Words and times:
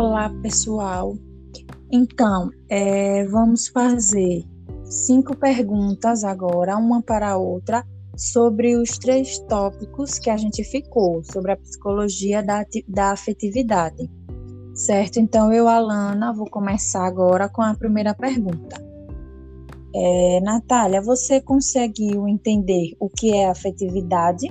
Olá, 0.00 0.30
pessoal. 0.40 1.14
Então, 1.92 2.50
é, 2.70 3.26
vamos 3.26 3.68
fazer 3.68 4.42
cinco 4.82 5.36
perguntas 5.36 6.24
agora, 6.24 6.78
uma 6.78 7.02
para 7.02 7.32
a 7.32 7.36
outra, 7.36 7.84
sobre 8.16 8.76
os 8.76 8.96
três 8.96 9.38
tópicos 9.40 10.18
que 10.18 10.30
a 10.30 10.38
gente 10.38 10.64
ficou, 10.64 11.22
sobre 11.22 11.52
a 11.52 11.56
psicologia 11.58 12.42
da, 12.42 12.64
da 12.88 13.12
afetividade. 13.12 14.10
Certo? 14.74 15.20
Então, 15.20 15.52
eu, 15.52 15.68
Alana, 15.68 16.32
vou 16.32 16.48
começar 16.48 17.06
agora 17.06 17.46
com 17.50 17.60
a 17.60 17.74
primeira 17.74 18.14
pergunta. 18.14 18.82
É, 19.94 20.40
Natália, 20.40 21.02
você 21.02 21.42
conseguiu 21.42 22.26
entender 22.26 22.96
o 22.98 23.10
que 23.10 23.34
é 23.36 23.50
afetividade? 23.50 24.48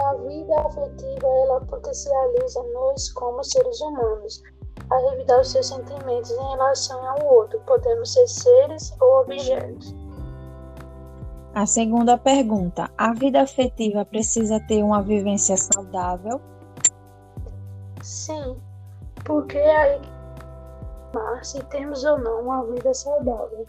A 0.00 0.14
vida 0.14 0.60
afetiva 0.60 1.26
ela 1.26 1.60
potencializa 1.62 2.62
nós 2.74 3.12
como 3.12 3.42
seres 3.44 3.80
humanos 3.80 4.42
a 4.90 5.10
revidar 5.10 5.40
os 5.40 5.50
seus 5.50 5.66
sentimentos 5.66 6.30
em 6.30 6.50
relação 6.50 7.06
ao 7.08 7.26
outro. 7.26 7.60
Podemos 7.66 8.12
ser 8.12 8.26
seres 8.26 8.94
ou 9.00 9.20
objetos. 9.20 9.94
A 11.54 11.66
segunda 11.66 12.16
pergunta: 12.16 12.90
a 12.96 13.12
vida 13.12 13.42
afetiva 13.42 14.04
precisa 14.04 14.60
ter 14.60 14.82
uma 14.82 15.02
vivência 15.02 15.56
saudável? 15.56 16.40
Sim, 18.02 18.56
porque 19.24 19.58
aí 19.58 20.00
se 21.42 21.62
temos 21.64 22.04
ou 22.04 22.18
não 22.18 22.42
uma 22.42 22.64
vida 22.66 22.92
saudável. 22.94 23.66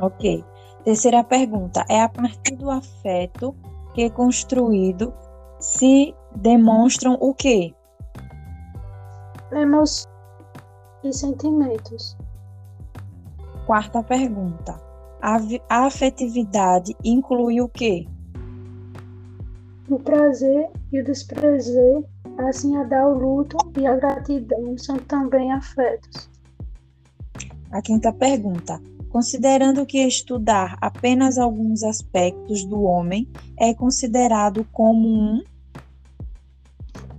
Ok. 0.00 0.44
Terceira 0.84 1.24
pergunta: 1.24 1.84
é 1.88 2.02
a 2.02 2.08
partir 2.08 2.56
do 2.56 2.70
afeto 2.70 3.54
que 3.96 4.10
construído 4.10 5.10
se 5.58 6.14
demonstram 6.34 7.16
o 7.18 7.32
quê? 7.32 7.74
Emoções 9.50 10.06
e 11.02 11.10
sentimentos. 11.14 12.14
Quarta 13.64 14.02
pergunta. 14.02 14.78
A, 15.22 15.86
afetividade 15.86 16.94
inclui 17.02 17.62
o 17.62 17.70
quê? 17.70 18.06
O 19.88 19.98
prazer 19.98 20.68
e 20.92 21.00
o 21.00 21.04
desprazer, 21.04 22.04
assim 22.36 22.76
a 22.76 22.84
dar 22.84 23.08
o 23.08 23.18
luto 23.18 23.56
e 23.78 23.86
a 23.86 23.96
gratidão 23.96 24.76
são 24.76 24.98
também 24.98 25.50
afetos. 25.52 26.28
A 27.72 27.80
quinta 27.80 28.12
pergunta. 28.12 28.78
Considerando 29.16 29.86
que 29.86 29.96
estudar 30.06 30.76
apenas 30.78 31.38
alguns 31.38 31.82
aspectos 31.82 32.66
do 32.66 32.82
homem 32.82 33.26
é 33.58 33.72
considerado 33.72 34.62
como 34.70 35.08
um 35.08 35.42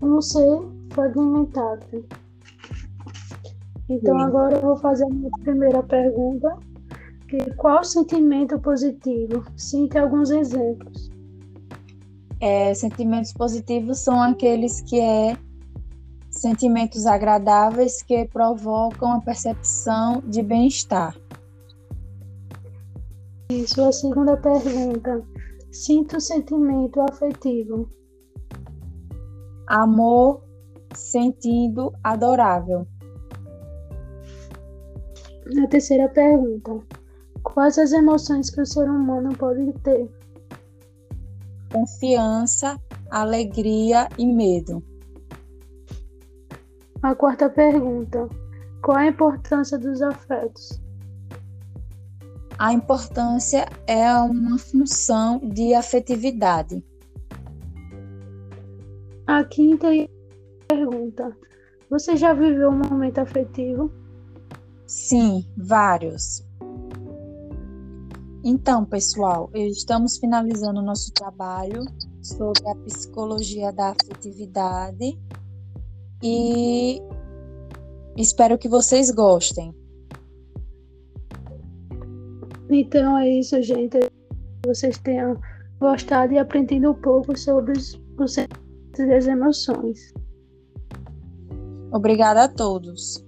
um 0.00 0.18
ser 0.22 0.62
fragmentado. 0.94 2.06
Então 3.90 4.18
Sim. 4.18 4.24
agora 4.24 4.56
eu 4.56 4.62
vou 4.62 4.76
fazer 4.78 5.04
a 5.04 5.10
minha 5.10 5.30
primeira 5.42 5.82
pergunta, 5.82 6.56
que 7.28 7.36
qual 7.56 7.84
sentimento 7.84 8.58
positivo? 8.58 9.44
Cite 9.54 9.98
alguns 9.98 10.30
exemplos. 10.30 11.10
É, 12.40 12.72
sentimentos 12.72 13.34
positivos 13.34 13.98
são 13.98 14.18
aqueles 14.22 14.80
que 14.80 14.98
é 14.98 15.36
sentimentos 16.30 17.04
agradáveis 17.04 18.00
que 18.02 18.24
provocam 18.28 19.12
a 19.12 19.20
percepção 19.20 20.22
de 20.26 20.42
bem-estar. 20.42 21.14
E 23.52 23.68
sua 23.68 23.92
segunda 23.92 24.34
pergunta. 24.38 25.22
Sinto 25.70 26.18
sentimento 26.18 27.02
afetivo. 27.02 27.86
Amor, 29.66 30.42
sentido 30.94 31.92
adorável. 32.02 32.86
Na 35.54 35.66
terceira 35.66 36.08
pergunta. 36.08 36.80
Quais 37.42 37.76
as 37.76 37.92
emoções 37.92 38.48
que 38.48 38.62
o 38.62 38.64
ser 38.64 38.88
humano 38.88 39.36
pode 39.36 39.70
ter? 39.82 40.10
Confiança, 41.70 42.80
alegria 43.10 44.08
e 44.16 44.24
medo. 44.24 44.82
A 47.02 47.14
quarta 47.14 47.50
pergunta. 47.50 48.30
Qual 48.82 48.96
a 48.96 49.06
importância 49.06 49.78
dos 49.78 50.00
afetos? 50.00 50.80
A 52.62 52.72
importância 52.72 53.68
é 53.88 54.08
uma 54.18 54.56
função 54.56 55.40
de 55.40 55.74
afetividade. 55.74 56.80
A 59.26 59.42
quinta 59.42 59.88
pergunta: 60.68 61.36
Você 61.90 62.16
já 62.16 62.32
viveu 62.32 62.70
um 62.70 62.80
momento 62.88 63.18
afetivo? 63.18 63.90
Sim, 64.86 65.44
vários. 65.56 66.46
Então, 68.44 68.84
pessoal, 68.84 69.50
estamos 69.52 70.18
finalizando 70.18 70.78
o 70.78 70.84
nosso 70.84 71.12
trabalho 71.12 71.84
sobre 72.22 72.68
a 72.68 72.76
psicologia 72.76 73.72
da 73.72 73.90
afetividade 73.90 75.18
e 76.22 77.02
espero 78.16 78.56
que 78.56 78.68
vocês 78.68 79.10
gostem. 79.10 79.81
Então 82.74 83.18
é 83.18 83.28
isso, 83.28 83.60
gente. 83.62 83.98
Vocês 84.64 84.98
tenham 84.98 85.38
gostado 85.78 86.32
e 86.32 86.38
aprendido 86.38 86.90
um 86.90 86.94
pouco 86.94 87.36
sobre 87.38 87.72
os, 87.72 88.00
os 88.18 88.36
e 88.38 88.48
as 89.14 89.26
emoções. 89.26 90.12
Obrigada 91.92 92.44
a 92.44 92.48
todos. 92.48 93.22